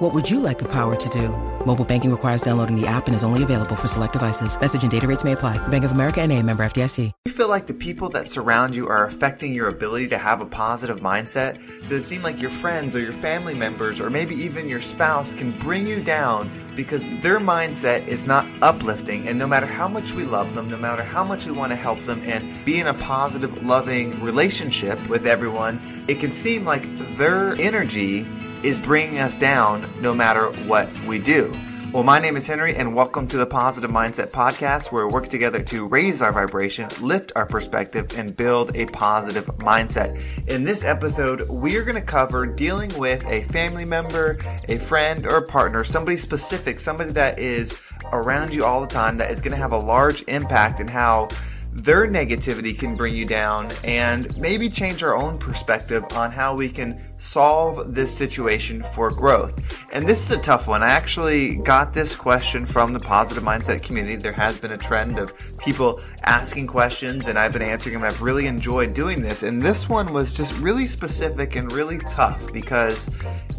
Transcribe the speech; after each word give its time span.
What 0.00 0.14
would 0.14 0.30
you 0.30 0.40
like 0.40 0.58
the 0.58 0.68
power 0.72 0.96
to 0.96 1.08
do? 1.10 1.28
Mobile 1.66 1.84
banking 1.84 2.10
requires 2.10 2.40
downloading 2.40 2.74
the 2.74 2.86
app 2.86 3.06
and 3.06 3.14
is 3.14 3.22
only 3.22 3.42
available 3.42 3.76
for 3.76 3.86
select 3.86 4.14
devices. 4.14 4.58
Message 4.58 4.80
and 4.80 4.90
data 4.90 5.06
rates 5.06 5.24
may 5.24 5.32
apply. 5.32 5.58
Bank 5.68 5.84
of 5.84 5.92
America 5.92 6.22
and 6.22 6.32
a 6.32 6.42
member 6.42 6.64
FDIC. 6.64 7.12
you 7.26 7.32
feel 7.32 7.50
like 7.50 7.66
the 7.66 7.74
people 7.74 8.08
that 8.08 8.26
surround 8.26 8.74
you 8.74 8.88
are 8.88 9.04
affecting 9.04 9.52
your 9.52 9.68
ability 9.68 10.08
to 10.08 10.16
have 10.16 10.40
a 10.40 10.46
positive 10.46 11.00
mindset? 11.00 11.58
Does 11.82 11.92
it 11.92 12.00
seem 12.08 12.22
like 12.22 12.40
your 12.40 12.48
friends 12.48 12.96
or 12.96 13.00
your 13.00 13.12
family 13.12 13.54
members 13.54 14.00
or 14.00 14.08
maybe 14.08 14.34
even 14.36 14.70
your 14.70 14.80
spouse 14.80 15.34
can 15.34 15.52
bring 15.58 15.86
you 15.86 16.02
down 16.02 16.50
because 16.74 17.06
their 17.20 17.38
mindset 17.38 18.06
is 18.08 18.26
not 18.26 18.46
uplifting 18.62 19.28
and 19.28 19.38
no 19.38 19.46
matter 19.46 19.66
how 19.66 19.86
much 19.86 20.14
we 20.14 20.24
love 20.24 20.54
them, 20.54 20.70
no 20.70 20.78
matter 20.78 21.02
how 21.02 21.22
much 21.22 21.44
we 21.44 21.52
want 21.52 21.72
to 21.72 21.76
help 21.76 22.00
them 22.04 22.22
and 22.24 22.64
be 22.64 22.80
in 22.80 22.86
a 22.86 22.94
positive, 22.94 23.62
loving 23.66 24.18
relationship 24.22 24.98
with 25.10 25.26
everyone, 25.26 25.78
it 26.08 26.20
can 26.20 26.32
seem 26.32 26.64
like 26.64 26.88
their 27.18 27.54
energy 27.56 28.26
is 28.62 28.78
bringing 28.78 29.18
us 29.18 29.38
down 29.38 29.88
no 30.00 30.14
matter 30.14 30.46
what 30.66 30.90
we 31.04 31.18
do. 31.18 31.52
Well, 31.92 32.04
my 32.04 32.20
name 32.20 32.36
is 32.36 32.46
Henry, 32.46 32.76
and 32.76 32.94
welcome 32.94 33.26
to 33.26 33.36
the 33.36 33.46
Positive 33.46 33.90
Mindset 33.90 34.28
Podcast, 34.28 34.92
where 34.92 35.08
we 35.08 35.12
work 35.12 35.26
together 35.26 35.60
to 35.64 35.88
raise 35.88 36.22
our 36.22 36.30
vibration, 36.30 36.88
lift 37.00 37.32
our 37.34 37.46
perspective, 37.46 38.16
and 38.16 38.36
build 38.36 38.76
a 38.76 38.86
positive 38.86 39.46
mindset. 39.56 40.22
In 40.46 40.62
this 40.62 40.84
episode, 40.84 41.48
we 41.48 41.76
are 41.76 41.82
going 41.82 41.96
to 41.96 42.02
cover 42.02 42.46
dealing 42.46 42.96
with 42.96 43.28
a 43.28 43.42
family 43.44 43.84
member, 43.84 44.38
a 44.68 44.78
friend, 44.78 45.26
or 45.26 45.38
a 45.38 45.42
partner, 45.42 45.82
somebody 45.82 46.16
specific, 46.16 46.78
somebody 46.78 47.10
that 47.12 47.40
is 47.40 47.76
around 48.12 48.54
you 48.54 48.64
all 48.64 48.80
the 48.80 48.86
time 48.86 49.16
that 49.16 49.32
is 49.32 49.40
going 49.40 49.52
to 49.52 49.56
have 49.56 49.72
a 49.72 49.78
large 49.78 50.22
impact 50.28 50.78
in 50.78 50.86
how 50.86 51.28
their 51.72 52.06
negativity 52.06 52.76
can 52.76 52.96
bring 52.96 53.14
you 53.14 53.24
down 53.24 53.70
and 53.84 54.36
maybe 54.36 54.68
change 54.68 55.02
our 55.02 55.16
own 55.16 55.38
perspective 55.38 56.04
on 56.12 56.32
how 56.32 56.54
we 56.54 56.68
can 56.68 57.00
solve 57.16 57.94
this 57.94 58.16
situation 58.16 58.82
for 58.82 59.10
growth. 59.10 59.86
And 59.92 60.08
this 60.08 60.24
is 60.24 60.36
a 60.36 60.40
tough 60.40 60.66
one. 60.66 60.82
I 60.82 60.88
actually 60.88 61.56
got 61.56 61.92
this 61.92 62.16
question 62.16 62.66
from 62.66 62.92
the 62.92 63.00
positive 63.00 63.44
mindset 63.44 63.82
community. 63.82 64.16
There 64.16 64.32
has 64.32 64.58
been 64.58 64.72
a 64.72 64.78
trend 64.78 65.18
of 65.18 65.32
people 65.58 66.00
asking 66.24 66.66
questions 66.66 67.26
and 67.26 67.38
I've 67.38 67.52
been 67.52 67.62
answering 67.62 67.94
them. 67.94 68.04
I've 68.04 68.20
really 68.20 68.46
enjoyed 68.46 68.92
doing 68.92 69.22
this. 69.22 69.42
And 69.42 69.62
this 69.62 69.88
one 69.88 70.12
was 70.12 70.36
just 70.36 70.56
really 70.58 70.86
specific 70.86 71.56
and 71.56 71.70
really 71.70 71.98
tough 71.98 72.52
because 72.52 73.10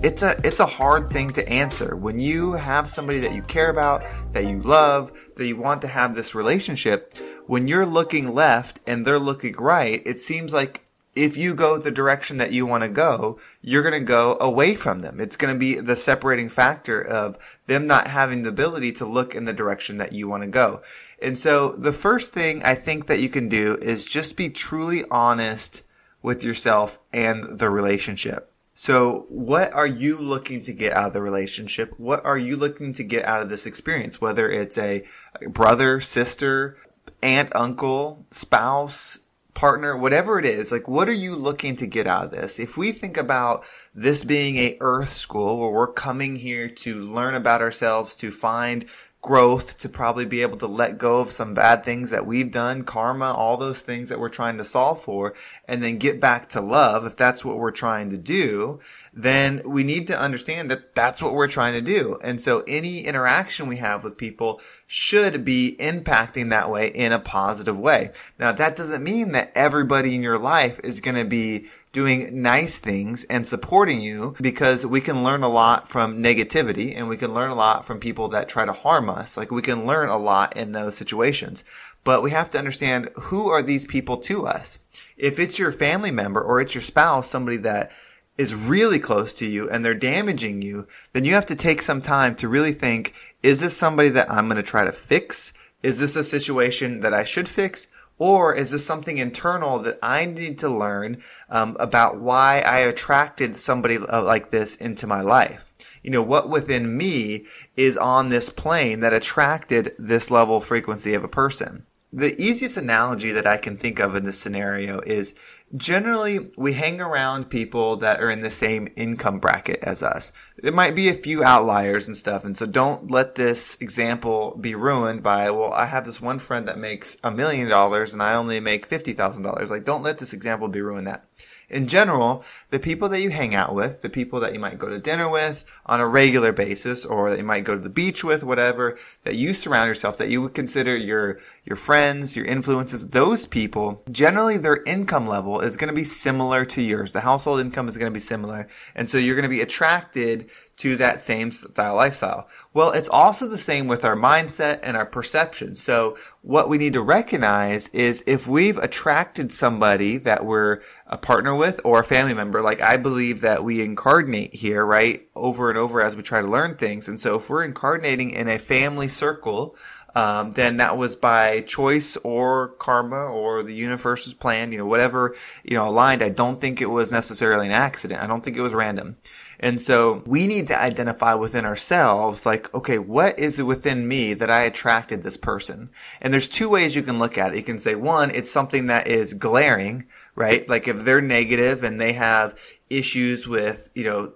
it's 0.04 0.24
a 0.24 0.40
it's 0.44 0.60
a 0.60 0.66
hard 0.66 1.12
thing 1.12 1.30
to 1.32 1.48
answer. 1.48 1.96
When 1.96 2.20
you 2.20 2.54
have 2.54 2.90
somebody 2.90 3.20
that 3.20 3.34
you 3.34 3.42
care 3.44 3.70
about, 3.70 4.04
that 4.34 4.46
you 4.46 4.60
love, 4.60 5.12
that 5.36 5.48
you 5.48 5.56
want 5.56 5.82
to 5.84 5.88
have 5.88 6.16
this 6.16 6.36
relationship, 6.36 7.18
when 7.48 7.68
you're 7.68 7.86
looking 7.86 8.34
left 8.34 8.80
and 8.86 9.06
they're 9.06 9.20
looking 9.20 9.54
right, 9.54 10.02
it 10.06 10.20
seems 10.20 10.54
like 10.54 10.86
if 11.16 11.36
you 11.36 11.54
go 11.54 11.78
the 11.78 11.92
direction 11.92 12.38
that 12.38 12.54
you 12.54 12.66
want 12.66 12.84
to 12.84 12.90
go, 12.90 13.40
you're 13.62 13.84
going 13.84 14.00
to 14.00 14.00
go 14.00 14.38
away 14.40 14.76
from 14.76 15.02
them. 15.02 15.20
It's 15.20 15.36
going 15.36 15.54
to 15.54 15.60
be 15.60 15.76
the 15.76 15.96
separating 15.96 16.48
factor 16.48 17.02
of 17.02 17.38
them 17.66 17.86
not 17.86 18.08
having 18.08 18.44
the 18.44 18.50
ability 18.50 18.94
to 18.94 19.06
look 19.06 19.36
in 19.36 19.46
the 19.46 19.54
direction 19.54 19.98
that 19.98 20.14
you 20.14 20.28
want 20.28 20.44
to 20.44 20.48
go. 20.48 20.82
And 21.22 21.38
so 21.38 21.74
the 21.74 21.92
first 21.92 22.34
thing 22.34 22.64
I 22.64 22.76
think 22.76 23.08
that 23.08 23.20
you 23.20 23.30
can 23.30 23.50
do 23.50 23.78
is 23.82 24.06
just 24.06 24.38
be 24.38 24.50
truly 24.50 25.04
honest 25.12 25.84
with 26.22 26.44
yourself 26.44 27.00
and 27.12 27.60
the 27.60 27.70
relationship. 27.70 28.48
So, 28.74 29.26
what 29.30 29.74
are 29.74 29.86
you 29.86 30.18
looking 30.18 30.64
to 30.64 30.74
get 30.74 30.94
out 30.94 31.08
of 31.08 31.14
the 31.14 31.22
relationship? 31.22 31.94
What 32.00 32.26
are 32.26 32.38
you 32.38 32.56
looking 32.56 32.94
to 32.94 33.04
get 33.04 33.26
out 33.26 33.42
of 33.42 33.50
this 33.50 33.66
experience? 33.66 34.22
Whether 34.22 34.50
it's 34.50 34.78
a 34.78 35.04
brother, 35.46 36.02
sister, 36.02 36.78
aunt, 37.22 37.52
uncle, 37.56 38.26
spouse, 38.32 39.20
partner, 39.54 39.96
whatever 39.98 40.40
it 40.40 40.46
is, 40.46 40.72
like 40.72 40.88
what 40.88 41.10
are 41.10 41.14
you 41.14 41.36
looking 41.36 41.76
to 41.76 41.86
get 41.86 42.08
out 42.08 42.26
of 42.26 42.32
this? 42.32 42.60
If 42.60 42.78
we 42.78 42.92
think 42.92 43.18
about 43.18 43.64
this 43.94 44.24
being 44.24 44.58
a 44.58 44.78
earth 44.80 45.10
school 45.10 45.60
where 45.60 45.70
we're 45.70 45.92
coming 45.92 46.38
here 46.38 46.70
to 46.70 47.00
learn 47.00 47.36
about 47.36 47.62
ourselves, 47.62 48.16
to 48.16 48.32
find 48.32 48.86
growth, 49.22 49.78
to 49.78 49.88
probably 49.88 50.26
be 50.26 50.42
able 50.42 50.58
to 50.58 50.68
let 50.68 50.98
go 50.98 51.20
of 51.20 51.32
some 51.32 51.54
bad 51.54 51.84
things 51.84 52.10
that 52.10 52.26
we've 52.26 52.52
done, 52.52 52.84
karma, 52.84 53.32
all 53.32 53.56
those 53.56 53.82
things 53.82 54.10
that 54.10 54.20
we're 54.20 54.30
trying 54.30 54.58
to 54.58 54.66
solve 54.66 55.02
for, 55.02 55.36
and 55.68 55.84
then 55.84 55.98
get 55.98 56.20
back 56.20 56.50
to 56.50 56.60
love, 56.60 57.06
if 57.06 57.16
that's 57.16 57.46
what 57.46 57.58
we're 57.58 57.70
trying 57.72 58.10
to 58.10 58.18
do, 58.18 58.80
then 59.14 59.62
we 59.66 59.84
need 59.84 60.08
to 60.08 60.20
understand 60.20 60.72
that 60.72 60.96
that's 60.96 61.22
what 61.22 61.34
we're 61.34 61.48
trying 61.48 61.74
to 61.74 61.82
do. 61.82 62.18
And 62.24 62.42
so 62.42 62.64
any 62.66 63.02
interaction 63.02 63.68
we 63.68 63.78
have 63.78 64.04
with 64.04 64.18
people 64.18 64.62
should 64.88 65.44
be 65.44 65.76
impacting 65.80 66.50
that 66.50 66.70
way 66.70 66.88
in 66.88 67.12
a 67.12 67.20
positive 67.20 67.78
way. 67.78 68.12
Now 68.40 68.54
that 68.54 68.78
doesn't 68.78 69.04
mean 69.04 69.34
that 69.34 69.52
everybody 69.54 70.16
in 70.16 70.22
your 70.22 70.40
life 70.40 70.80
is 70.82 71.02
going 71.02 71.18
to 71.18 71.26
be 71.26 71.68
doing 71.92 72.42
nice 72.42 72.80
things 72.80 73.26
and 73.26 73.46
supporting 73.46 74.00
you 74.00 74.34
because 74.40 74.86
we 74.86 75.02
can 75.02 75.26
learn 75.26 75.44
a 75.44 75.50
lot 75.50 75.90
from 75.90 76.24
negativity 76.24 76.96
and 76.96 77.10
we 77.10 77.18
can 77.18 77.34
learn 77.34 77.52
a 77.52 77.56
lot 77.56 77.86
from 77.86 78.00
people 78.00 78.30
that 78.30 78.48
try 78.48 78.66
to 78.66 78.72
harm 78.72 79.10
us. 79.10 79.36
Like 79.36 79.52
we 79.52 79.62
can 79.62 79.86
learn 79.86 80.08
a 80.08 80.18
lot 80.18 80.56
in 80.56 80.72
those 80.72 80.96
situations. 80.96 81.66
But 82.06 82.24
we 82.24 82.32
have 82.32 82.50
to 82.52 82.58
understand 82.58 83.10
who 83.16 83.50
are 83.50 83.62
these 83.62 83.86
people 83.86 84.18
to 84.18 84.48
us? 84.48 84.80
If 85.18 85.38
it's 85.38 85.60
your 85.60 85.72
family 85.72 86.12
member 86.12 86.42
or 86.42 86.62
it's 86.62 86.74
your 86.74 86.82
spouse, 86.82 87.30
somebody 87.30 87.58
that 87.58 87.92
is 88.38 88.56
really 88.56 89.00
close 89.00 89.34
to 89.36 89.48
you 89.48 89.70
and 89.70 89.84
they're 89.84 89.94
damaging 89.94 90.62
you, 90.62 90.88
then 91.14 91.26
you 91.26 91.34
have 91.34 91.46
to 91.48 91.56
take 91.56 91.82
some 91.82 92.02
time 92.02 92.36
to 92.36 92.48
really 92.48 92.74
think, 92.74 93.14
is 93.44 93.60
this 93.60 93.76
somebody 93.76 94.10
that 94.10 94.32
I'm 94.32 94.46
going 94.46 94.58
to 94.58 94.64
try 94.64 94.86
to 94.86 94.92
fix? 94.92 95.54
Is 95.84 96.00
this 96.00 96.16
a 96.16 96.24
situation 96.24 97.02
that 97.02 97.14
I 97.14 97.24
should 97.24 97.50
fix? 97.50 97.88
Or 98.18 98.54
is 98.54 98.70
this 98.70 98.86
something 98.86 99.18
internal 99.18 99.80
that 99.80 99.98
I 100.04 100.26
need 100.26 100.60
to 100.60 100.70
learn 100.70 101.24
um, 101.50 101.76
about 101.80 102.20
why 102.20 102.60
I 102.60 102.80
attracted 102.80 103.56
somebody 103.56 103.98
like 103.98 104.52
this 104.52 104.76
into 104.76 105.08
my 105.08 105.22
life? 105.22 105.74
You 106.04 106.12
know, 106.12 106.22
what 106.22 106.50
within 106.50 106.96
me 106.96 107.46
is 107.76 107.98
on 107.98 108.30
this 108.30 108.50
plane 108.50 109.00
that 109.00 109.14
attracted 109.14 109.94
this 109.98 110.30
level 110.30 110.60
frequency 110.60 111.16
of 111.16 111.24
a 111.24 111.28
person? 111.28 111.88
The 112.14 112.40
easiest 112.40 112.78
analogy 112.78 113.32
that 113.32 113.48
I 113.48 113.58
can 113.58 113.78
think 113.78 114.00
of 114.00 114.16
in 114.16 114.24
this 114.24 114.40
scenario 114.40 115.00
is 115.00 115.34
generally 115.76 116.52
we 116.58 116.74
hang 116.74 117.00
around 117.00 117.50
people 117.50 117.96
that 117.98 118.22
are 118.22 118.30
in 118.30 118.42
the 118.42 118.52
same 118.52 118.90
income 118.96 119.40
bracket 119.40 119.80
as 119.82 120.04
us. 120.04 120.32
There 120.58 120.72
might 120.72 120.96
be 120.96 121.10
a 121.10 121.14
few 121.14 121.44
outliers 121.44 122.08
and 122.08 122.18
stuff, 122.18 122.44
and 122.44 122.58
so 122.58 122.66
don't 122.66 123.10
let 123.10 123.36
this 123.36 123.80
example 123.82 124.58
be 124.60 124.76
ruined 124.76 125.24
by, 125.24 125.50
well, 125.52 125.74
I 125.74 125.86
have 125.86 126.06
this 126.06 126.22
one 126.22 126.40
friend 126.40 126.68
that 126.68 126.78
makes 126.78 127.18
a 127.24 127.32
million 127.32 127.68
dollars 127.68 128.14
and 128.14 128.22
I 128.22 128.36
only 128.36 128.60
make 128.60 128.90
$50,000. 128.90 129.70
Like, 129.70 129.86
don't 129.86 130.04
let 130.04 130.20
this 130.20 130.34
example 130.34 130.68
be 130.68 130.82
ruined 130.82 131.08
that 131.08 131.26
in 131.72 131.88
general, 131.88 132.44
the 132.70 132.80
people 132.80 133.08
that 133.10 133.22
you 133.22 133.30
hang 133.30 133.56
out 133.56 133.74
with, 133.74 134.02
the 134.02 134.10
people 134.10 134.42
that 134.42 134.54
you 134.54 134.60
might 134.60 134.78
go 134.78 134.90
to 134.90 135.00
dinner 135.00 135.30
with 135.30 135.64
on 135.86 136.02
a 136.02 136.08
regular 136.08 136.52
basis, 136.52 137.06
or 137.06 137.30
that 137.30 137.40
you 137.40 137.46
might 137.46 137.64
go 137.64 137.76
to 137.76 137.82
the 137.82 137.90
beach 137.90 138.24
with, 138.26 138.44
whatever, 138.44 138.98
that 139.24 139.38
you 139.38 139.54
surround 139.54 139.88
yourself, 139.88 140.18
that 140.18 140.28
you 140.28 140.42
would 140.42 140.54
consider 140.54 140.96
your, 140.96 141.40
your 141.64 141.76
friends, 141.76 142.36
your 142.36 142.46
influences, 142.46 143.10
those 143.10 143.46
people, 143.46 144.04
generally 144.12 144.58
their 144.58 144.82
income 144.84 145.28
level 145.28 145.62
is 145.62 145.78
going 145.78 145.90
to 145.90 145.96
be 145.96 146.04
similar 146.04 146.66
to 146.66 146.82
yours. 146.82 147.12
The 147.12 147.22
household 147.22 147.62
income 147.62 147.88
is 147.88 147.98
going 147.98 148.12
to 148.12 148.14
be 148.14 148.20
similar. 148.20 148.68
And 148.96 149.08
so 149.08 149.20
you're 149.20 149.36
going 149.36 149.44
to 149.44 149.50
be 149.50 149.62
attracted 149.62 150.50
to 150.78 150.96
that 150.96 151.22
same 151.22 151.52
style 151.52 151.96
lifestyle. 151.96 152.50
Well, 152.74 152.92
it's 152.92 153.10
also 153.10 153.48
the 153.48 153.60
same 153.60 153.88
with 153.88 154.04
our 154.04 154.16
mindset 154.16 154.80
and 154.82 154.98
our 154.98 155.06
perception. 155.06 155.76
So 155.76 156.18
what 156.42 156.70
we 156.70 156.80
need 156.80 156.94
to 156.94 157.02
recognize 157.04 157.90
is 157.90 158.24
if 158.26 158.48
we've 158.48 158.80
attracted 158.80 159.52
somebody 159.52 160.18
that 160.18 160.44
we're 160.44 160.82
a 161.06 161.18
partner 161.18 161.54
with 161.54 161.80
or 161.84 162.00
a 162.00 162.04
family 162.04 162.34
member, 162.34 162.62
like 162.62 162.82
I 162.82 162.98
believe 162.98 163.42
that 163.42 163.64
we 163.64 163.84
incarnate 163.84 164.56
here, 164.56 164.84
right? 164.84 165.28
Over 165.36 165.70
and 165.70 165.78
over 165.78 166.02
as 166.02 166.16
we 166.16 166.24
try 166.24 166.42
to 166.42 166.48
learn 166.48 166.76
things. 166.76 167.08
And 167.08 167.20
so 167.20 167.36
if 167.36 167.48
we're 167.48 167.64
incarnating 167.64 168.32
in 168.32 168.48
a 168.48 168.58
family 168.58 169.10
circle, 169.10 169.76
um, 170.16 170.52
then 170.52 170.78
that 170.78 170.98
was 170.98 171.16
by 171.16 171.62
choice 171.62 172.18
or 172.18 172.70
karma 172.80 173.26
or 173.26 173.64
the 173.64 173.74
universe's 173.74 174.34
plan, 174.34 174.72
you 174.72 174.78
know, 174.78 174.86
whatever, 174.86 175.36
you 175.64 175.76
know, 175.76 175.88
aligned. 175.88 176.22
I 176.22 176.30
don't 176.30 176.60
think 176.60 176.82
it 176.82 176.90
was 176.90 177.12
necessarily 177.12 177.68
an 177.68 177.72
accident. 177.72 178.22
I 178.22 178.28
don't 178.28 178.44
think 178.44 178.58
it 178.58 178.62
was 178.62 178.74
random. 178.74 179.18
And 179.60 179.80
so 179.80 180.24
we 180.26 180.48
need 180.48 180.68
to 180.70 180.82
identify 180.82 181.36
within 181.36 181.66
ourselves, 181.66 182.48
like, 182.48 182.74
okay, 182.74 182.98
what 182.98 183.38
is 183.38 183.60
it 183.60 183.64
within 183.64 184.08
me 184.08 184.34
that 184.34 184.50
I 184.50 184.64
attracted 184.64 185.22
this 185.22 185.38
person? 185.38 185.92
And 186.20 186.34
there's 186.34 186.50
two 186.50 186.68
ways 186.68 186.96
you 186.96 187.04
can 187.04 187.20
look 187.20 187.38
at 187.38 187.54
it. 187.54 187.58
You 187.58 187.64
can 187.64 187.78
say, 187.78 187.94
one, 187.94 188.32
it's 188.32 188.52
something 188.52 188.88
that 188.88 189.08
is 189.08 189.34
glaring, 189.34 190.08
right? 190.36 190.68
Like 190.68 190.88
if 190.88 191.06
they're 191.06 191.22
negative 191.22 191.84
and 191.84 192.02
they 192.02 192.14
have 192.14 192.58
issues 192.90 193.48
with, 193.48 193.92
you 193.94 194.04
know, 194.04 194.34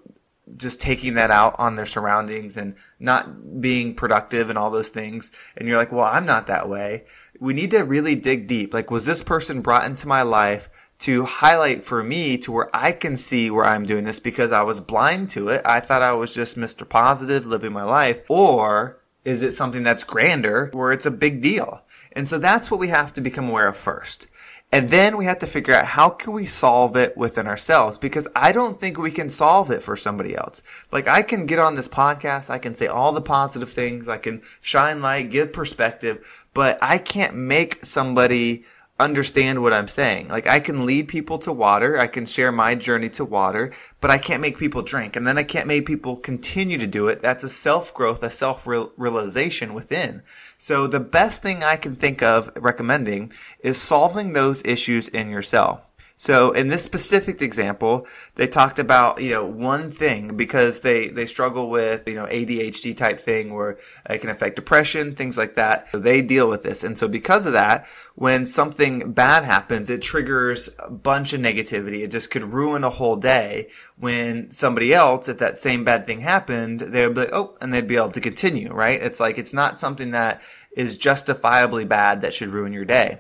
just 0.58 0.82
taking 0.82 1.16
that 1.16 1.32
out 1.32 1.56
on 1.58 1.76
their 1.76 1.86
surroundings 1.86 2.58
and 2.58 2.76
not 3.00 3.62
being 3.62 3.96
productive 3.96 4.50
and 4.50 4.58
all 4.58 4.70
those 4.70 4.90
things. 4.90 5.32
And 5.58 5.68
you're 5.68 5.78
like, 5.78 5.92
well, 5.92 6.06
I'm 6.06 6.26
not 6.26 6.48
that 6.48 6.70
way. 6.70 7.06
we 7.40 7.54
need 7.54 7.72
to 7.72 7.80
really 7.84 8.16
dig 8.16 8.48
deep. 8.48 8.74
Like, 8.74 8.92
was 8.92 9.06
this 9.06 9.24
person 9.24 9.62
brought 9.62 9.86
into 9.86 10.08
my 10.08 10.22
life 10.22 10.70
to 11.00 11.26
highlight 11.26 11.84
for 11.84 12.04
me 12.04 12.38
to 12.38 12.52
where 12.52 12.70
I 12.74 12.92
can 12.92 13.18
see 13.18 13.50
where 13.50 13.66
I'm 13.66 13.86
doing 13.86 14.06
this 14.06 14.20
because 14.20 14.52
I 14.52 14.62
was 14.62 14.80
blind 14.80 15.30
to 15.32 15.50
it? 15.50 15.62
I 15.66 15.80
thought 15.80 16.02
I 16.02 16.14
was 16.14 16.34
just 16.34 16.58
Mr. 16.58 16.88
Positive 16.88 17.46
living 17.46 17.74
my 17.74 17.84
life. 17.84 18.30
Or 18.30 19.00
is 19.26 19.42
it 19.42 19.54
something 19.54 19.84
that's 19.84 20.04
grander 20.04 20.70
where 20.74 20.92
it's 20.92 21.06
a 21.06 21.12
big 21.12 21.42
deal? 21.42 21.82
And 22.14 22.28
so 22.28 22.38
that's 22.38 22.72
what 22.72 22.80
we 22.80 22.88
have 22.88 23.14
to 23.14 23.22
become 23.22 23.50
aware 23.50 23.68
of 23.68 23.76
first. 23.76 24.28
And 24.76 24.90
then 24.90 25.16
we 25.16 25.24
have 25.24 25.38
to 25.38 25.48
figure 25.48 25.74
out 25.74 25.86
how 25.86 26.10
can 26.10 26.34
we 26.34 26.46
solve 26.46 26.98
it 26.98 27.16
within 27.16 27.48
ourselves 27.48 27.98
because 27.98 28.28
I 28.36 28.52
don't 28.52 28.78
think 28.78 28.98
we 28.98 29.10
can 29.10 29.30
solve 29.30 29.72
it 29.72 29.82
for 29.82 29.96
somebody 29.96 30.36
else. 30.36 30.62
Like 30.92 31.08
I 31.08 31.22
can 31.22 31.46
get 31.46 31.60
on 31.60 31.76
this 31.76 31.88
podcast, 31.88 32.50
I 32.50 32.58
can 32.58 32.76
say 32.76 32.88
all 32.88 33.14
the 33.14 33.22
positive 33.22 33.70
things, 33.70 34.10
I 34.10 34.18
can 34.18 34.42
shine 34.60 35.02
light, 35.02 35.32
give 35.32 35.54
perspective, 35.54 36.46
but 36.54 36.78
I 36.82 36.98
can't 36.98 37.38
make 37.38 37.86
somebody 37.86 38.66
understand 39.00 39.62
what 39.62 39.74
I'm 39.74 39.88
saying. 39.88 40.30
Like 40.30 40.48
I 40.48 40.60
can 40.60 40.86
lead 40.86 41.08
people 41.08 41.38
to 41.40 41.52
water, 41.52 41.98
I 41.98 42.08
can 42.08 42.26
share 42.26 42.52
my 42.52 42.76
journey 42.76 43.10
to 43.10 43.26
water, 43.26 43.74
but 44.00 44.10
I 44.10 44.18
can't 44.18 44.42
make 44.42 44.58
people 44.58 44.82
drink. 44.82 45.16
And 45.16 45.28
then 45.28 45.38
I 45.38 45.44
can't 45.44 45.68
make 45.68 45.86
people 45.86 46.16
continue 46.18 46.78
to 46.78 46.88
do 46.88 47.08
it. 47.08 47.22
That's 47.22 47.44
a 47.44 47.50
self 47.50 47.94
growth, 47.94 48.24
a 48.24 48.30
self 48.30 48.66
realization 48.66 49.74
within. 49.74 50.24
So 50.58 50.88
the 50.88 51.00
best 51.00 51.42
thing 51.42 51.64
I 51.64 51.76
can 51.76 51.96
think 51.96 52.24
of 52.24 52.52
recommending 52.56 53.34
is 53.60 53.82
solving 53.82 54.34
those 54.34 54.64
issues 54.64 55.08
in 55.10 55.30
yourself. 55.30 55.90
So 56.18 56.52
in 56.54 56.70
this 56.70 56.84
specific 56.84 57.42
example, 57.42 58.08
they 58.36 58.48
talked 58.48 58.80
about, 58.80 59.22
you 59.22 59.32
know, 59.32 59.46
one 59.46 59.92
thing 59.92 60.38
because 60.38 60.80
they, 60.82 61.10
they 61.10 61.26
struggle 61.26 61.70
with, 61.70 62.08
you 62.08 62.16
know, 62.16 62.26
ADHD 62.26 62.96
type 62.96 63.20
thing 63.20 63.54
where 63.54 63.78
it 64.10 64.20
can 64.20 64.30
affect 64.30 64.56
depression, 64.56 65.14
things 65.14 65.38
like 65.38 65.56
that. 65.56 65.92
So 65.92 66.00
they 66.00 66.22
deal 66.22 66.50
with 66.50 66.64
this. 66.64 66.86
And 66.86 66.98
so 66.98 67.10
because 67.10 67.46
of 67.46 67.52
that, 67.54 67.86
when 68.16 68.46
something 68.46 69.12
bad 69.12 69.44
happens, 69.44 69.90
it 69.90 70.02
triggers 70.02 70.70
a 70.80 70.90
bunch 70.90 71.34
of 71.34 71.42
negativity. 71.42 72.02
It 72.04 72.12
just 72.12 72.32
could 72.32 72.54
ruin 72.54 72.86
a 72.86 72.90
whole 72.90 73.18
day. 73.18 73.70
When 73.98 74.52
somebody 74.52 74.94
else, 74.94 75.28
if 75.28 75.38
that 75.40 75.58
same 75.58 75.84
bad 75.84 76.06
thing 76.06 76.22
happened, 76.22 76.80
they 76.80 77.06
would 77.06 77.16
be 77.16 77.22
like, 77.22 77.34
oh, 77.34 77.58
and 77.60 77.74
they'd 77.74 77.88
be 77.88 77.98
able 77.98 78.12
to 78.12 78.22
continue, 78.22 78.72
right? 78.72 79.02
It's 79.02 79.20
like, 79.20 79.38
it's 79.38 79.54
not 79.54 79.82
something 79.82 80.12
that 80.12 80.42
is 80.78 80.98
justifiably 80.98 81.84
bad 81.84 82.22
that 82.22 82.34
should 82.34 82.50
ruin 82.50 82.72
your 82.72 82.86
day. 82.86 83.20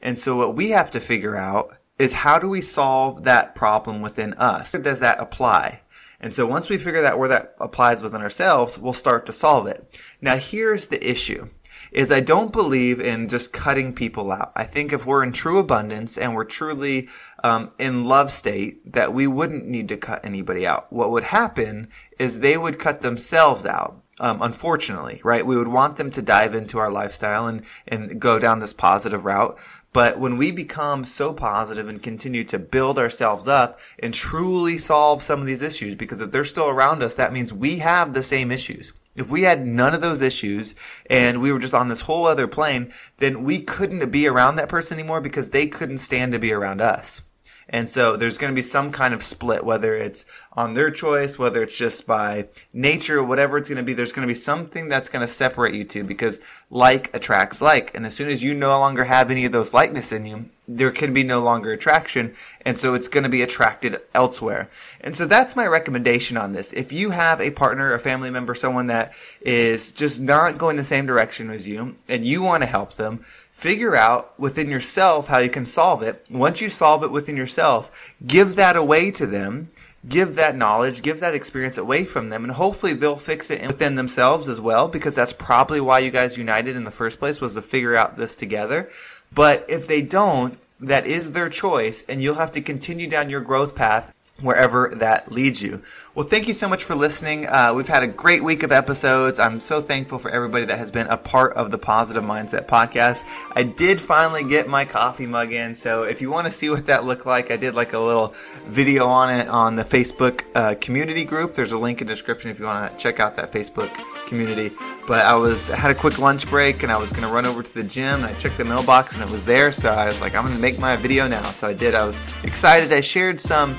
And 0.00 0.16
so 0.16 0.36
what 0.36 0.54
we 0.54 0.70
have 0.70 0.92
to 0.92 1.00
figure 1.00 1.36
out 1.36 1.76
is 1.98 2.12
how 2.12 2.38
do 2.38 2.48
we 2.48 2.60
solve 2.60 3.24
that 3.24 3.54
problem 3.54 4.02
within 4.02 4.34
us? 4.34 4.74
Where 4.74 4.82
does 4.82 5.00
that 5.00 5.20
apply? 5.20 5.80
And 6.20 6.34
so 6.34 6.46
once 6.46 6.68
we 6.68 6.78
figure 6.78 7.04
out 7.04 7.18
where 7.18 7.28
that 7.28 7.54
applies 7.60 8.02
within 8.02 8.22
ourselves, 8.22 8.78
we'll 8.78 8.92
start 8.92 9.26
to 9.26 9.32
solve 9.32 9.66
it. 9.66 10.00
Now 10.20 10.36
here's 10.36 10.88
the 10.88 11.08
issue 11.08 11.46
is 11.92 12.10
I 12.10 12.20
don't 12.20 12.52
believe 12.52 13.00
in 13.00 13.28
just 13.28 13.52
cutting 13.52 13.94
people 13.94 14.32
out. 14.32 14.52
I 14.54 14.64
think 14.64 14.92
if 14.92 15.06
we're 15.06 15.22
in 15.22 15.32
true 15.32 15.58
abundance 15.58 16.18
and 16.18 16.34
we're 16.34 16.44
truly 16.44 17.08
um, 17.44 17.70
in 17.78 18.06
love 18.06 18.30
state, 18.30 18.92
that 18.92 19.14
we 19.14 19.26
wouldn't 19.26 19.66
need 19.66 19.88
to 19.88 19.96
cut 19.96 20.24
anybody 20.24 20.66
out. 20.66 20.92
What 20.92 21.10
would 21.10 21.24
happen 21.24 21.88
is 22.18 22.40
they 22.40 22.58
would 22.58 22.78
cut 22.78 23.00
themselves 23.00 23.64
out. 23.66 24.02
Um, 24.18 24.40
unfortunately, 24.40 25.20
right? 25.22 25.44
We 25.44 25.58
would 25.58 25.68
want 25.68 25.98
them 25.98 26.10
to 26.12 26.22
dive 26.22 26.54
into 26.54 26.78
our 26.78 26.90
lifestyle 26.90 27.46
and, 27.46 27.62
and 27.86 28.18
go 28.18 28.38
down 28.38 28.60
this 28.60 28.72
positive 28.72 29.26
route. 29.26 29.58
But 29.92 30.18
when 30.18 30.36
we 30.36 30.52
become 30.52 31.04
so 31.04 31.32
positive 31.32 31.88
and 31.88 32.02
continue 32.02 32.44
to 32.44 32.58
build 32.58 32.98
ourselves 32.98 33.46
up 33.46 33.78
and 33.98 34.12
truly 34.12 34.78
solve 34.78 35.22
some 35.22 35.40
of 35.40 35.46
these 35.46 35.62
issues, 35.62 35.94
because 35.94 36.20
if 36.20 36.32
they're 36.32 36.44
still 36.44 36.68
around 36.68 37.02
us, 37.02 37.14
that 37.16 37.32
means 37.32 37.52
we 37.52 37.78
have 37.78 38.12
the 38.12 38.22
same 38.22 38.50
issues. 38.50 38.92
If 39.14 39.30
we 39.30 39.42
had 39.42 39.66
none 39.66 39.94
of 39.94 40.02
those 40.02 40.20
issues 40.20 40.74
and 41.08 41.40
we 41.40 41.50
were 41.50 41.58
just 41.58 41.72
on 41.74 41.88
this 41.88 42.02
whole 42.02 42.26
other 42.26 42.46
plane, 42.46 42.92
then 43.16 43.42
we 43.42 43.60
couldn't 43.60 44.10
be 44.10 44.26
around 44.28 44.56
that 44.56 44.68
person 44.68 44.98
anymore 44.98 45.22
because 45.22 45.50
they 45.50 45.66
couldn't 45.66 45.98
stand 45.98 46.32
to 46.32 46.38
be 46.38 46.52
around 46.52 46.82
us. 46.82 47.22
And 47.68 47.90
so 47.90 48.16
there's 48.16 48.38
going 48.38 48.52
to 48.52 48.54
be 48.54 48.62
some 48.62 48.92
kind 48.92 49.12
of 49.12 49.24
split, 49.24 49.64
whether 49.64 49.94
it's 49.94 50.24
on 50.52 50.74
their 50.74 50.90
choice, 50.90 51.36
whether 51.38 51.64
it's 51.64 51.76
just 51.76 52.06
by 52.06 52.48
nature, 52.72 53.22
whatever 53.22 53.58
it's 53.58 53.68
going 53.68 53.76
to 53.76 53.82
be. 53.82 53.92
There's 53.92 54.12
going 54.12 54.26
to 54.26 54.32
be 54.32 54.38
something 54.38 54.88
that's 54.88 55.08
going 55.08 55.26
to 55.26 55.32
separate 55.32 55.74
you 55.74 55.84
two 55.84 56.04
because 56.04 56.40
like 56.70 57.12
attracts 57.12 57.60
like. 57.60 57.92
And 57.94 58.06
as 58.06 58.14
soon 58.14 58.28
as 58.28 58.42
you 58.42 58.54
no 58.54 58.78
longer 58.78 59.04
have 59.04 59.30
any 59.30 59.44
of 59.44 59.52
those 59.52 59.74
likeness 59.74 60.12
in 60.12 60.26
you, 60.26 60.48
there 60.68 60.92
can 60.92 61.12
be 61.12 61.24
no 61.24 61.40
longer 61.40 61.72
attraction. 61.72 62.34
And 62.64 62.78
so 62.78 62.94
it's 62.94 63.08
going 63.08 63.24
to 63.24 63.30
be 63.30 63.42
attracted 63.42 64.00
elsewhere. 64.14 64.70
And 65.00 65.16
so 65.16 65.26
that's 65.26 65.56
my 65.56 65.66
recommendation 65.66 66.36
on 66.36 66.52
this. 66.52 66.72
If 66.72 66.92
you 66.92 67.10
have 67.10 67.40
a 67.40 67.50
partner, 67.50 67.92
a 67.92 67.98
family 67.98 68.30
member, 68.30 68.54
someone 68.54 68.86
that 68.88 69.12
is 69.40 69.92
just 69.92 70.20
not 70.20 70.56
going 70.56 70.76
the 70.76 70.84
same 70.84 71.06
direction 71.06 71.50
as 71.50 71.66
you 71.66 71.96
and 72.08 72.24
you 72.24 72.42
want 72.42 72.62
to 72.62 72.68
help 72.68 72.94
them, 72.94 73.24
Figure 73.56 73.96
out 73.96 74.38
within 74.38 74.68
yourself 74.68 75.28
how 75.28 75.38
you 75.38 75.48
can 75.48 75.64
solve 75.64 76.02
it. 76.02 76.26
Once 76.28 76.60
you 76.60 76.68
solve 76.68 77.02
it 77.02 77.10
within 77.10 77.38
yourself, 77.38 78.14
give 78.26 78.54
that 78.56 78.76
away 78.76 79.10
to 79.12 79.24
them. 79.24 79.70
Give 80.06 80.34
that 80.34 80.54
knowledge, 80.54 81.00
give 81.00 81.20
that 81.20 81.34
experience 81.34 81.78
away 81.78 82.04
from 82.04 82.28
them, 82.28 82.44
and 82.44 82.52
hopefully 82.52 82.92
they'll 82.92 83.16
fix 83.16 83.50
it 83.50 83.66
within 83.66 83.94
themselves 83.94 84.46
as 84.46 84.60
well, 84.60 84.88
because 84.88 85.14
that's 85.14 85.32
probably 85.32 85.80
why 85.80 86.00
you 86.00 86.10
guys 86.10 86.36
united 86.36 86.76
in 86.76 86.84
the 86.84 86.90
first 86.90 87.18
place 87.18 87.40
was 87.40 87.54
to 87.54 87.62
figure 87.62 87.96
out 87.96 88.18
this 88.18 88.34
together. 88.34 88.90
But 89.34 89.64
if 89.70 89.88
they 89.88 90.02
don't, 90.02 90.58
that 90.78 91.06
is 91.06 91.32
their 91.32 91.48
choice, 91.48 92.04
and 92.10 92.22
you'll 92.22 92.34
have 92.34 92.52
to 92.52 92.60
continue 92.60 93.08
down 93.08 93.30
your 93.30 93.40
growth 93.40 93.74
path 93.74 94.14
wherever 94.40 94.92
that 94.96 95.32
leads 95.32 95.62
you. 95.62 95.82
Well, 96.14 96.26
thank 96.26 96.46
you 96.46 96.54
so 96.54 96.68
much 96.68 96.84
for 96.84 96.94
listening. 96.94 97.46
Uh, 97.46 97.72
we've 97.74 97.88
had 97.88 98.02
a 98.02 98.06
great 98.06 98.44
week 98.44 98.62
of 98.62 98.72
episodes. 98.72 99.38
I'm 99.38 99.60
so 99.60 99.80
thankful 99.80 100.18
for 100.18 100.30
everybody 100.30 100.66
that 100.66 100.78
has 100.78 100.90
been 100.90 101.06
a 101.06 101.16
part 101.16 101.54
of 101.54 101.70
the 101.70 101.78
Positive 101.78 102.22
Mindset 102.22 102.66
podcast. 102.66 103.22
I 103.54 103.62
did 103.62 104.00
finally 104.00 104.44
get 104.44 104.68
my 104.68 104.84
coffee 104.84 105.26
mug 105.26 105.52
in, 105.52 105.74
so 105.74 106.02
if 106.02 106.20
you 106.20 106.30
want 106.30 106.46
to 106.46 106.52
see 106.52 106.68
what 106.68 106.86
that 106.86 107.04
looked 107.04 107.24
like, 107.24 107.50
I 107.50 107.56
did 107.56 107.74
like 107.74 107.94
a 107.94 107.98
little 107.98 108.34
video 108.66 109.06
on 109.06 109.30
it 109.30 109.48
on 109.48 109.76
the 109.76 109.84
Facebook 109.84 110.44
uh, 110.54 110.74
community 110.80 111.24
group. 111.24 111.54
There's 111.54 111.72
a 111.72 111.78
link 111.78 112.02
in 112.02 112.06
the 112.06 112.12
description 112.12 112.50
if 112.50 112.58
you 112.58 112.66
want 112.66 112.92
to 112.92 112.98
check 112.98 113.20
out 113.20 113.36
that 113.36 113.52
Facebook 113.52 113.92
community. 114.26 114.70
But 115.06 115.24
I 115.24 115.34
was 115.36 115.70
I 115.70 115.76
had 115.76 115.90
a 115.90 115.94
quick 115.94 116.18
lunch 116.18 116.48
break 116.48 116.82
and 116.82 116.92
I 116.92 116.98
was 116.98 117.12
gonna 117.12 117.32
run 117.32 117.46
over 117.46 117.62
to 117.62 117.74
the 117.74 117.84
gym 117.84 118.24
and 118.24 118.26
I 118.26 118.34
checked 118.34 118.58
the 118.58 118.64
mailbox 118.64 119.14
and 119.18 119.28
it 119.28 119.32
was 119.32 119.44
there, 119.44 119.72
so 119.72 119.90
I 119.90 120.06
was 120.06 120.20
like, 120.20 120.34
I'm 120.34 120.44
gonna 120.44 120.58
make 120.58 120.78
my 120.78 120.96
video 120.96 121.26
now. 121.26 121.44
So 121.52 121.68
I 121.68 121.72
did. 121.72 121.94
I 121.94 122.04
was 122.04 122.20
excited. 122.42 122.92
I 122.92 123.00
shared 123.00 123.40
some 123.40 123.76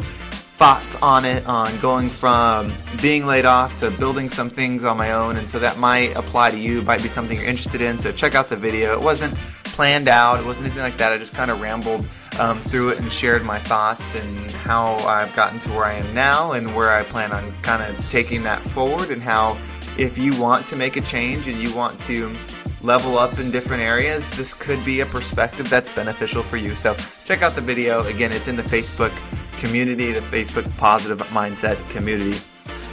thoughts 0.57 0.95
on 1.03 1.23
it 1.23 1.45
on 1.45 1.77
going 1.77 2.09
from 2.09 2.73
being 2.99 3.27
laid 3.27 3.45
off 3.45 3.77
to 3.77 3.91
building 3.91 4.27
some 4.27 4.49
things 4.49 4.83
on 4.83 4.97
my 4.97 5.11
own 5.11 5.35
and 5.37 5.47
so 5.47 5.59
that 5.59 5.77
might 5.77 6.15
apply 6.15 6.49
to 6.49 6.57
you 6.57 6.81
might 6.81 7.03
be 7.03 7.07
something 7.07 7.37
you're 7.37 7.45
interested 7.45 7.79
in 7.79 7.95
so 7.95 8.11
check 8.11 8.33
out 8.33 8.49
the 8.49 8.55
video 8.55 8.91
it 8.91 8.99
wasn't 8.99 9.31
planned 9.65 10.07
out 10.07 10.39
it 10.39 10.45
wasn't 10.47 10.65
anything 10.65 10.81
like 10.81 10.97
that 10.97 11.13
i 11.13 11.17
just 11.17 11.35
kind 11.35 11.51
of 11.51 11.61
rambled 11.61 12.03
um, 12.39 12.59
through 12.59 12.89
it 12.89 12.99
and 12.99 13.11
shared 13.11 13.43
my 13.43 13.59
thoughts 13.59 14.19
and 14.19 14.51
how 14.51 14.95
i've 15.05 15.33
gotten 15.35 15.59
to 15.59 15.69
where 15.69 15.85
i 15.85 15.93
am 15.93 16.15
now 16.15 16.53
and 16.53 16.75
where 16.75 16.91
i 16.91 17.03
plan 17.03 17.31
on 17.31 17.53
kind 17.61 17.83
of 17.83 18.09
taking 18.09 18.41
that 18.41 18.59
forward 18.63 19.11
and 19.11 19.21
how 19.21 19.55
if 19.99 20.17
you 20.17 20.35
want 20.41 20.65
to 20.65 20.75
make 20.75 20.97
a 20.97 21.01
change 21.01 21.47
and 21.47 21.59
you 21.59 21.71
want 21.75 21.99
to 21.99 22.35
level 22.81 23.17
up 23.17 23.39
in 23.39 23.49
different 23.49 23.81
areas, 23.81 24.29
this 24.29 24.53
could 24.53 24.83
be 24.85 24.99
a 24.99 25.05
perspective 25.07 25.67
that's 25.67 25.89
beneficial 25.93 26.43
for 26.43 26.57
you. 26.57 26.75
So 26.75 26.95
check 27.25 27.41
out 27.41 27.55
the 27.55 27.61
video. 27.61 28.03
Again, 28.03 28.31
it's 28.31 28.47
in 28.47 28.55
the 28.55 28.61
Facebook 28.61 29.11
community, 29.57 30.11
the 30.11 30.21
Facebook 30.21 30.75
Positive 30.77 31.19
Mindset 31.27 31.77
community. 31.89 32.39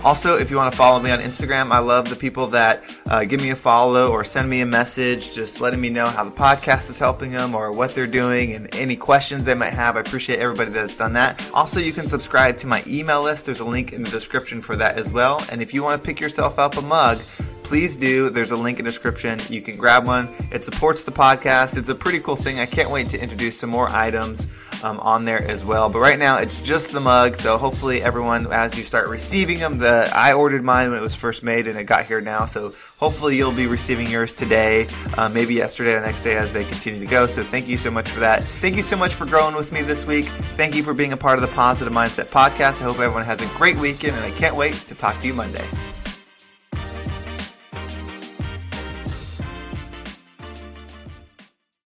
Also, 0.04 0.36
if 0.36 0.50
you 0.50 0.58
want 0.58 0.70
to 0.70 0.76
follow 0.76 1.00
me 1.00 1.10
on 1.10 1.18
Instagram, 1.18 1.72
I 1.72 1.78
love 1.78 2.10
the 2.10 2.14
people 2.14 2.48
that 2.48 2.84
uh, 3.06 3.24
give 3.24 3.40
me 3.40 3.48
a 3.48 3.56
follow 3.56 4.10
or 4.10 4.22
send 4.22 4.50
me 4.50 4.60
a 4.60 4.66
message 4.66 5.32
just 5.32 5.62
letting 5.62 5.80
me 5.80 5.88
know 5.88 6.06
how 6.06 6.24
the 6.24 6.30
podcast 6.30 6.90
is 6.90 6.98
helping 6.98 7.32
them 7.32 7.54
or 7.54 7.72
what 7.72 7.94
they're 7.94 8.06
doing 8.06 8.52
and 8.52 8.74
any 8.74 8.96
questions 8.96 9.46
they 9.46 9.54
might 9.54 9.72
have. 9.72 9.96
I 9.96 10.00
appreciate 10.00 10.40
everybody 10.40 10.72
that's 10.72 10.94
done 10.94 11.14
that. 11.14 11.50
Also, 11.54 11.80
you 11.80 11.90
can 11.90 12.06
subscribe 12.06 12.58
to 12.58 12.66
my 12.66 12.82
email 12.86 13.22
list. 13.22 13.46
There's 13.46 13.60
a 13.60 13.64
link 13.64 13.94
in 13.94 14.02
the 14.02 14.10
description 14.10 14.60
for 14.60 14.76
that 14.76 14.98
as 14.98 15.10
well. 15.10 15.42
And 15.50 15.62
if 15.62 15.72
you 15.72 15.82
want 15.82 16.02
to 16.02 16.06
pick 16.06 16.20
yourself 16.20 16.58
up 16.58 16.76
a 16.76 16.82
mug, 16.82 17.20
please 17.62 17.96
do. 17.96 18.28
There's 18.28 18.50
a 18.50 18.56
link 18.56 18.78
in 18.78 18.84
the 18.84 18.90
description. 18.90 19.40
You 19.48 19.62
can 19.62 19.78
grab 19.78 20.06
one. 20.06 20.28
It 20.52 20.66
supports 20.66 21.04
the 21.04 21.12
podcast. 21.12 21.78
It's 21.78 21.88
a 21.88 21.94
pretty 21.94 22.20
cool 22.20 22.36
thing. 22.36 22.60
I 22.60 22.66
can't 22.66 22.90
wait 22.90 23.08
to 23.08 23.22
introduce 23.22 23.58
some 23.58 23.70
more 23.70 23.88
items 23.88 24.48
um, 24.84 25.00
on 25.00 25.24
there 25.24 25.42
as 25.42 25.64
well. 25.64 25.88
But 25.88 26.00
right 26.00 26.18
now, 26.18 26.36
it's 26.36 26.60
just 26.60 26.92
the 26.92 27.00
mug. 27.00 27.36
So 27.36 27.56
hopefully, 27.56 28.02
everyone, 28.02 28.52
as 28.52 28.76
you 28.76 28.84
start 28.84 29.08
receiving 29.08 29.58
them, 29.58 29.78
the 29.78 30.10
I 30.14 30.34
ordered 30.34 30.62
mine 30.62 30.90
when 30.90 30.98
it 30.98 31.02
was 31.02 31.14
first 31.14 31.42
made, 31.42 31.66
and 31.66 31.78
it 31.78 31.84
got 31.84 32.04
here 32.04 32.20
now. 32.20 32.44
So 32.44 32.72
hopefully, 32.98 33.36
you'll 33.36 33.52
be 33.52 33.66
receiving 33.66 34.08
yours 34.08 34.32
today, 34.32 34.86
uh, 35.16 35.28
maybe 35.28 35.54
yesterday, 35.54 35.94
or 35.94 36.00
the 36.00 36.06
next 36.06 36.22
day 36.22 36.36
as 36.36 36.52
they 36.52 36.64
continue 36.64 37.00
to 37.00 37.06
go. 37.06 37.26
So 37.26 37.42
thank 37.42 37.66
you 37.66 37.78
so 37.78 37.90
much 37.90 38.08
for 38.08 38.20
that. 38.20 38.44
Thank 38.44 38.76
you 38.76 38.82
so 38.82 38.96
much 38.96 39.14
for 39.14 39.24
growing 39.24 39.56
with 39.56 39.72
me 39.72 39.80
this 39.80 40.06
week. 40.06 40.26
Thank 40.56 40.74
you 40.74 40.82
for 40.82 40.92
being 40.92 41.12
a 41.12 41.16
part 41.16 41.38
of 41.38 41.42
the 41.42 41.54
Positive 41.54 41.92
Mindset 41.92 42.26
podcast. 42.26 42.80
I 42.80 42.84
hope 42.84 42.98
everyone 42.98 43.24
has 43.24 43.40
a 43.40 43.46
great 43.56 43.78
weekend, 43.78 44.14
and 44.16 44.24
I 44.24 44.30
can't 44.32 44.54
wait 44.54 44.74
to 44.74 44.94
talk 44.94 45.18
to 45.20 45.26
you 45.26 45.34
Monday. 45.34 45.64